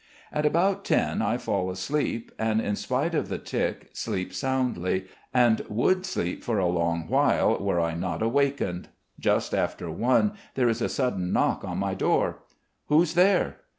At 0.33 0.47
about 0.47 0.83
ten 0.83 1.21
I 1.21 1.37
fall 1.37 1.69
asleep, 1.69 2.31
and, 2.39 2.59
in 2.59 2.75
spite 2.75 3.13
of 3.13 3.29
the 3.29 3.37
tic 3.37 3.91
sleep 3.93 4.33
soundly, 4.33 5.05
and 5.31 5.61
would 5.69 6.07
sleep 6.07 6.43
for 6.43 6.57
a 6.57 6.65
long 6.65 7.07
while 7.07 7.59
were 7.59 7.79
I 7.79 7.93
not 7.93 8.23
awakened. 8.23 8.87
Just 9.19 9.53
after 9.53 9.91
one 9.91 10.33
there 10.55 10.69
is 10.69 10.81
a 10.81 10.89
sudden 10.89 11.31
knock 11.31 11.63
on 11.63 11.77
my 11.77 11.93
door. 11.93 12.39
"Who's 12.87 13.13
there?" 13.13 13.57